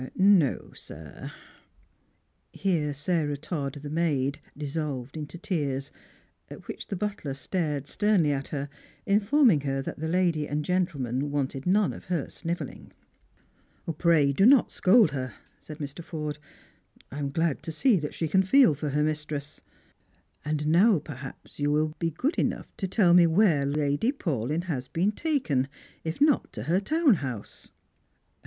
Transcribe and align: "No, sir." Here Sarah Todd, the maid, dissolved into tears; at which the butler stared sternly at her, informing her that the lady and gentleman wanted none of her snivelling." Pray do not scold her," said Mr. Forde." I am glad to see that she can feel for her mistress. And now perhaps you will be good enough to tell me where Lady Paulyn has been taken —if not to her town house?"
"No, 0.15 0.71
sir." 0.73 1.31
Here 2.51 2.91
Sarah 2.91 3.37
Todd, 3.37 3.73
the 3.83 3.89
maid, 3.91 4.39
dissolved 4.57 5.15
into 5.15 5.37
tears; 5.37 5.91
at 6.49 6.67
which 6.67 6.87
the 6.87 6.95
butler 6.95 7.35
stared 7.35 7.85
sternly 7.85 8.31
at 8.31 8.47
her, 8.47 8.67
informing 9.05 9.61
her 9.61 9.79
that 9.83 9.99
the 9.99 10.07
lady 10.07 10.47
and 10.47 10.65
gentleman 10.65 11.29
wanted 11.29 11.67
none 11.67 11.93
of 11.93 12.05
her 12.05 12.29
snivelling." 12.29 12.93
Pray 13.99 14.31
do 14.33 14.43
not 14.43 14.71
scold 14.71 15.11
her," 15.11 15.35
said 15.59 15.77
Mr. 15.77 16.03
Forde." 16.03 16.39
I 17.11 17.19
am 17.19 17.29
glad 17.29 17.61
to 17.61 17.71
see 17.71 17.97
that 17.99 18.15
she 18.15 18.27
can 18.27 18.41
feel 18.41 18.73
for 18.73 18.89
her 18.89 19.03
mistress. 19.03 19.61
And 20.43 20.65
now 20.65 20.97
perhaps 20.97 21.59
you 21.59 21.69
will 21.69 21.93
be 21.99 22.09
good 22.09 22.39
enough 22.39 22.75
to 22.77 22.87
tell 22.87 23.13
me 23.13 23.27
where 23.27 23.67
Lady 23.67 24.11
Paulyn 24.11 24.63
has 24.63 24.87
been 24.87 25.11
taken 25.11 25.67
—if 26.03 26.19
not 26.19 26.51
to 26.53 26.63
her 26.63 26.79
town 26.79 27.17
house?" 27.21 27.69